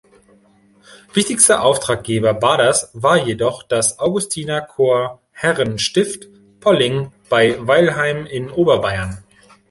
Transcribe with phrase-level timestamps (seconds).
[1.13, 6.27] Wichtigster Auftraggeber Baaders war jedoch das Augustinerchorherrenstift
[6.59, 9.23] Polling bei Weilheim in Oberbayern.